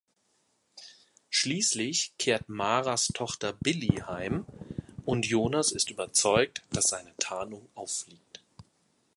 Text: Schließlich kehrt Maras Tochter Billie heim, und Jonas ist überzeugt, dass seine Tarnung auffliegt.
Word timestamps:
Schließlich 1.29 2.17
kehrt 2.17 2.49
Maras 2.49 3.09
Tochter 3.09 3.53
Billie 3.53 4.07
heim, 4.07 4.47
und 5.05 5.27
Jonas 5.27 5.71
ist 5.71 5.91
überzeugt, 5.91 6.63
dass 6.71 6.89
seine 6.89 7.15
Tarnung 7.17 7.69
auffliegt. 7.75 8.41